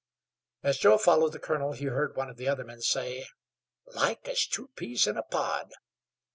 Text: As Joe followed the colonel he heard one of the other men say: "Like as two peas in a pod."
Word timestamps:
As 0.63 0.79
Joe 0.79 0.97
followed 0.97 1.31
the 1.31 1.37
colonel 1.37 1.73
he 1.73 1.85
heard 1.85 2.15
one 2.15 2.27
of 2.27 2.37
the 2.37 2.47
other 2.47 2.63
men 2.63 2.81
say: 2.81 3.27
"Like 3.85 4.27
as 4.27 4.47
two 4.47 4.69
peas 4.75 5.05
in 5.05 5.15
a 5.15 5.21
pod." 5.21 5.69